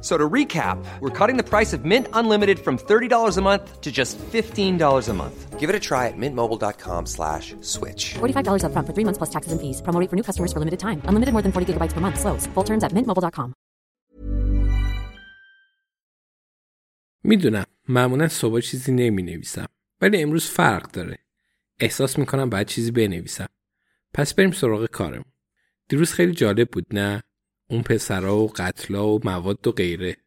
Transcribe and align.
So 0.00 0.16
to 0.16 0.28
recap, 0.28 0.78
we're 1.00 1.10
cutting 1.10 1.36
the 1.36 1.42
price 1.42 1.72
of 1.72 1.84
Mint 1.84 2.06
Unlimited 2.12 2.60
from 2.60 2.78
$30 2.78 3.38
a 3.38 3.42
month 3.42 3.80
to 3.80 3.90
just 3.90 4.16
$15 4.18 5.08
a 5.08 5.12
month. 5.12 5.58
Give 5.58 5.68
it 5.68 5.74
a 5.74 5.80
try 5.80 6.06
at 6.06 6.16
mintmobile.com 6.16 7.06
slash 7.06 7.56
switch. 7.60 8.14
$45 8.14 8.66
up 8.66 8.72
front 8.72 8.86
for 8.86 8.94
three 8.94 9.02
months 9.02 9.18
plus 9.18 9.30
taxes 9.30 9.50
and 9.50 9.60
fees. 9.60 9.82
Promo 9.82 9.98
for 10.08 10.14
new 10.14 10.22
customers 10.22 10.52
for 10.52 10.60
limited 10.60 10.78
time. 10.78 11.02
Unlimited 11.06 11.32
more 11.32 11.42
than 11.42 11.50
40 11.50 11.72
gigabytes 11.72 11.92
per 11.92 12.00
month. 12.00 12.20
Slows. 12.20 12.46
Full 12.54 12.62
terms 12.62 12.84
at 12.84 12.92
mintmobile.com. 12.92 13.54
میدونم 17.24 17.64
معمولا 17.88 18.28
صبح 18.28 18.60
چیزی 18.60 18.92
نمی 18.92 19.22
نویسم 19.22 19.66
ولی 20.00 20.22
امروز 20.22 20.46
فرق 20.46 20.90
داره 20.90 21.18
احساس 21.80 22.18
میکنم 22.18 22.50
باید 22.50 22.66
چیزی 22.66 22.90
بنویسم 22.90 23.48
پس 24.14 24.34
بریم 24.34 24.50
سراغ 24.50 24.86
کارم 24.86 25.24
دیروز 25.88 26.12
خیلی 26.12 26.32
جالب 26.32 26.70
بود 26.70 26.86
نه 26.90 27.22
اون 27.71 27.81
پسرا 27.81 28.37
و 28.37 28.51
قتلا 28.55 29.07
و 29.07 29.19
مواد 29.23 29.67
و 29.67 29.71
غیره. 29.71 30.17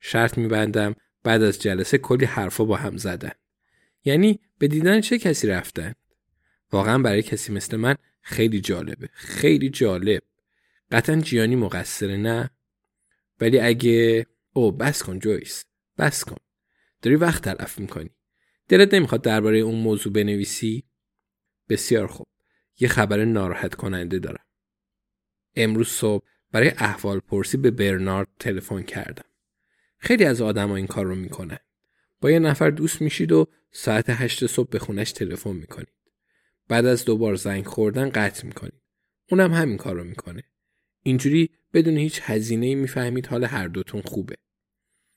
شرط 0.00 0.38
میبندم 0.38 0.94
بعد 1.22 1.42
از 1.42 1.62
جلسه 1.62 1.98
کلی 1.98 2.24
حرفا 2.24 2.64
با 2.64 2.76
هم 2.76 2.96
زدن. 2.96 3.30
یعنی 4.04 4.40
به 4.58 4.68
دیدن 4.68 5.00
چه 5.00 5.18
کسی 5.18 5.46
رفتن؟ 5.46 5.94
واقعا 6.72 6.98
برای 6.98 7.22
کسی 7.22 7.52
مثل 7.52 7.76
من 7.76 7.94
خیلی 8.20 8.60
جالبه. 8.60 9.08
خیلی 9.12 9.70
جالب. 9.70 10.22
قطعا 10.90 11.16
جیانی 11.16 11.56
مقصره 11.56 12.16
نه؟ 12.16 12.50
ولی 13.40 13.60
اگه 13.60 14.26
او 14.52 14.72
بس 14.72 15.02
کن 15.02 15.18
جویس. 15.18 15.64
بس 15.98 16.24
کن. 16.24 16.36
داری 17.02 17.16
وقت 17.16 17.44
تلف 17.44 17.78
می‌کنی. 17.78 18.10
دلت 18.68 18.94
نمی‌خواد 18.94 19.22
درباره 19.22 19.58
اون 19.58 19.74
موضوع 19.74 20.12
بنویسی؟ 20.12 20.84
بسیار 21.68 22.06
خوب. 22.06 22.26
یه 22.80 22.88
خبر 22.88 23.24
ناراحت 23.24 23.74
کننده 23.74 24.18
دارم. 24.18 24.44
امروز 25.56 25.88
صبح 25.88 26.24
برای 26.52 26.72
احوال 26.78 27.20
پرسی 27.20 27.56
به 27.56 27.70
برنارد 27.70 28.28
تلفن 28.38 28.82
کردم. 28.82 29.24
خیلی 29.98 30.24
از 30.24 30.40
آدما 30.40 30.76
این 30.76 30.86
کار 30.86 31.06
رو 31.06 31.14
می‌کنن. 31.14 31.58
با 32.20 32.30
یه 32.30 32.38
نفر 32.38 32.70
دوست 32.70 33.02
میشید 33.02 33.32
و 33.32 33.46
ساعت 33.72 34.04
هشت 34.10 34.46
صبح 34.46 34.70
به 34.70 34.78
خونش 34.78 35.12
تلفن 35.12 35.52
می‌کنید. 35.52 35.88
بعد 36.68 36.86
از 36.86 37.04
دوبار 37.04 37.34
زنگ 37.34 37.66
خوردن 37.66 38.10
قطع 38.10 38.46
می‌کنید. 38.46 38.82
اونم 39.30 39.52
همین 39.52 39.76
کار 39.76 39.94
رو 39.94 40.04
می‌کنه. 40.04 40.42
اینجوری 41.02 41.50
بدون 41.74 41.96
هیچ 41.96 42.20
هزینه 42.22 42.66
ای 42.66 42.74
می‌فهمید 42.74 43.26
حال 43.26 43.44
هر 43.44 43.68
دوتون 43.68 44.02
خوبه. 44.02 44.36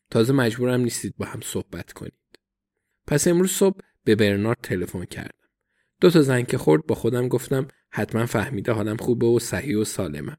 تازه 0.09 0.33
مجبورم 0.33 0.81
نیستید 0.81 1.16
با 1.17 1.25
هم 1.25 1.39
صحبت 1.43 1.93
کنید. 1.93 2.13
پس 3.07 3.27
امروز 3.27 3.51
صبح 3.51 3.79
به 4.03 4.16
برنارد 4.16 4.59
تلفن 4.63 5.05
کردم. 5.05 5.47
دو 6.01 6.09
تا 6.09 6.22
زنگ 6.22 6.55
خورد 6.55 6.85
با 6.85 6.95
خودم 6.95 7.27
گفتم 7.27 7.67
حتما 7.89 8.25
فهمیده 8.25 8.72
حالم 8.72 8.97
خوبه 8.97 9.27
و 9.27 9.39
صحیح 9.39 9.77
و 9.77 9.83
سالمم. 9.83 10.38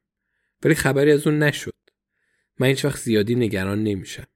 ولی 0.64 0.74
خبری 0.74 1.12
از 1.12 1.26
اون 1.26 1.38
نشد. 1.38 1.74
من 2.58 2.66
هیچ 2.66 2.84
وقت 2.84 3.00
زیادی 3.00 3.34
نگران 3.34 3.82
نمیشم. 3.82 4.26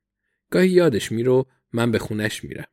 گاهی 0.50 0.68
یادش 0.68 1.12
میره 1.12 1.44
من 1.72 1.90
به 1.90 1.98
خونش 1.98 2.44
میرم. 2.44 2.68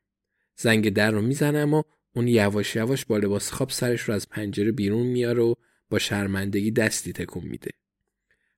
زنگ 0.56 0.94
در 0.94 1.12
رو 1.12 1.22
می‌زنم 1.22 1.74
و 1.74 1.84
اون 2.16 2.28
یواش 2.28 2.76
یواش 2.76 3.06
با 3.06 3.18
لباس 3.18 3.52
خواب 3.52 3.70
سرش 3.70 4.02
رو 4.02 4.14
از 4.14 4.30
پنجره 4.30 4.72
بیرون 4.72 5.08
میاره 5.08 5.44
و 5.44 5.54
با 5.90 6.00
شرمندگی 6.00 6.72
دستی 6.72 7.14
تکون 7.14 7.44
میده. 7.44 7.72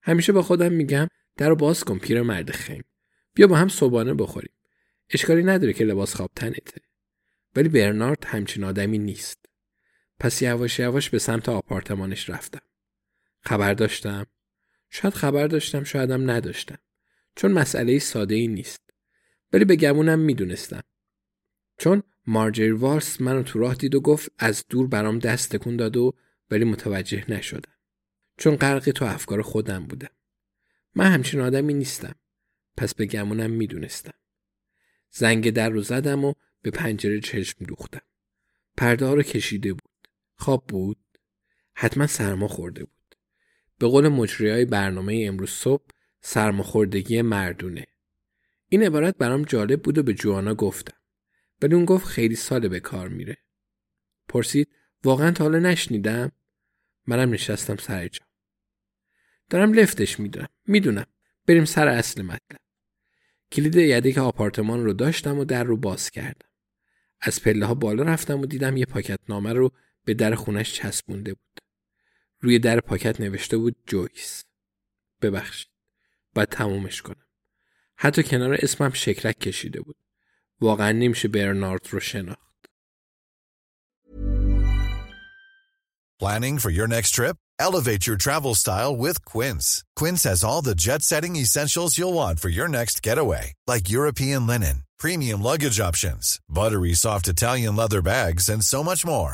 همیشه 0.02 0.34
با 0.34 0.41
خودم 0.41 0.72
میگم 0.72 1.08
در 1.38 1.50
رو 1.50 1.56
باز 1.56 1.84
کن 1.84 2.00
پیر 2.00 2.22
مرد 2.22 2.52
خنگ. 2.52 2.84
بیا 3.34 3.47
با 3.47 3.56
هم 3.56 3.68
صبحانه 3.68 4.14
بخوریم. 4.14 4.53
اشکالی 5.09 5.44
نداره 5.44 5.74
که 5.74 5.84
لباس 5.84 6.16
خواب 6.16 6.31
تنته. 6.35 6.81
ولی 7.56 7.69
برنارد 7.69 8.24
همچین 8.25 8.64
آدمی 8.64 8.97
نیست. 8.97 9.46
پس 10.19 10.41
یواش 10.41 10.79
یواش 10.79 11.09
به 11.09 11.19
سمت 11.19 11.50
آپارتمانش 11.50 12.29
رفتم. 12.29 12.62
خبر 13.41 13.74
داشتم 13.74 14.25
شاید 14.89 15.13
خبر 15.13 15.47
داشتم 15.47 15.83
شایدم 15.83 16.31
نداشتم. 16.31 16.77
چون 17.35 17.51
مسئله 17.51 17.99
ساده 17.99 18.35
ای 18.35 18.47
نیست. 18.47 18.81
ولی 19.53 19.65
به 19.65 19.75
گمونم 19.75 20.19
می‌دونستم. 20.19 20.83
چون 21.77 22.03
مارجری 22.27 22.71
والس 22.71 23.21
منو 23.21 23.43
تو 23.43 23.59
راه 23.59 23.75
دید 23.75 23.95
و 23.95 24.01
گفت 24.01 24.31
از 24.37 24.65
دور 24.69 24.87
برام 24.87 25.19
دست 25.19 25.55
تکون 25.55 25.77
داد 25.77 25.97
و 25.97 26.13
ولی 26.51 26.65
متوجه 26.65 27.31
نشدم. 27.31 27.73
چون 28.37 28.55
غرقی 28.55 28.91
تو 28.91 29.05
افکار 29.05 29.41
خودم 29.41 29.87
بودم 29.87 30.09
من 30.95 31.11
همچین 31.11 31.39
آدمی 31.41 31.73
نیستم. 31.73 32.15
پس 32.77 32.95
به 32.95 33.05
گمونم 33.05 33.51
می‌دونستم. 33.51 34.13
زنگ 35.11 35.49
در 35.49 35.69
رو 35.69 35.81
زدم 35.81 36.25
و 36.25 36.33
به 36.61 36.71
پنجره 36.71 37.19
چشم 37.19 37.65
دوختم. 37.65 38.01
پرده 38.77 39.05
ها 39.05 39.13
رو 39.13 39.21
کشیده 39.23 39.73
بود. 39.73 40.07
خواب 40.35 40.67
بود. 40.67 40.97
حتما 41.73 42.07
سرما 42.07 42.47
خورده 42.47 42.83
بود. 42.83 42.97
به 43.79 43.88
قول 43.88 44.07
مجری 44.07 44.49
های 44.49 44.65
برنامه 44.65 45.23
امروز 45.27 45.49
صبح 45.49 45.83
سرماخوردگی 46.21 47.21
مردونه. 47.21 47.85
این 48.69 48.83
عبارت 48.83 49.17
برام 49.17 49.41
جالب 49.41 49.81
بود 49.81 49.97
و 49.97 50.03
به 50.03 50.13
جوانا 50.13 50.55
گفتم. 50.55 50.97
ولی 51.61 51.75
اون 51.75 51.85
گفت 51.85 52.05
خیلی 52.05 52.35
سال 52.35 52.67
به 52.67 52.79
کار 52.79 53.07
میره. 53.07 53.37
پرسید 54.27 54.69
واقعا 55.03 55.31
تا 55.31 55.43
حالا 55.43 55.59
نشنیدم؟ 55.59 56.31
منم 57.07 57.33
نشستم 57.33 57.75
سر 57.75 58.07
جا. 58.07 58.25
دارم 59.49 59.73
لفتش 59.73 60.19
می‌دونم. 60.19 60.47
می‌دونم. 60.67 61.05
بریم 61.47 61.66
سر 61.66 61.87
اصل 61.87 62.21
مطلب. 62.21 62.59
کلید 63.51 63.75
یدک 63.75 64.17
آپارتمان 64.17 64.83
رو 64.83 64.93
داشتم 64.93 65.39
و 65.39 65.45
در 65.45 65.63
رو 65.63 65.77
باز 65.77 66.09
کردم. 66.09 66.49
از 67.21 67.41
پله 67.41 67.66
ها 67.66 67.73
بالا 67.73 68.03
رفتم 68.03 68.39
و 68.39 68.45
دیدم 68.45 68.77
یه 68.77 68.85
پاکت 68.85 69.19
نامه 69.29 69.53
رو 69.53 69.71
به 70.05 70.13
در 70.13 70.35
خونش 70.35 70.73
چسبونده 70.73 71.33
بود. 71.33 71.66
روی 72.39 72.59
در 72.59 72.79
پاکت 72.79 73.21
نوشته 73.21 73.57
بود 73.57 73.75
جویس 73.87 74.43
ببخشید 75.21 75.69
باید 76.35 76.49
تمومش 76.49 77.01
کنم 77.01 77.25
حتی 77.95 78.23
کنار 78.23 78.57
اسمم 78.59 78.93
شکلک 78.93 79.39
کشیده 79.39 79.81
بود 79.81 79.97
واقعا 80.61 80.91
نمیشه 80.91 81.28
برنارد 81.28 81.87
رو 81.89 81.99
شناخت 81.99 82.47
Planning 86.19 86.57
for 86.57 86.72
your 86.72 86.87
next 86.87 87.11
trip? 87.11 87.37
Elevate 87.59 88.07
your 88.07 88.17
travel 88.17 88.55
style 88.55 88.97
with 88.97 89.23
Quince. 89.23 89.83
Quince 89.95 90.23
has 90.23 90.43
all 90.43 90.63
the 90.63 90.73
jet-setting 90.73 91.35
essentials 91.35 91.97
you'll 91.97 92.13
want 92.22 92.40
for 92.40 92.49
your 92.49 92.67
next 92.67 93.03
getaway, 93.03 93.53
like 93.67 93.95
European 93.97 94.47
linen, 94.47 94.78
premium 94.97 95.43
luggage 95.43 95.79
options, 95.79 96.40
buttery 96.49 96.95
soft 96.95 97.28
Italian 97.28 97.75
leather 97.75 98.01
bags, 98.01 98.49
and 98.49 98.63
so 98.63 98.83
much 98.83 99.05
more. 99.05 99.33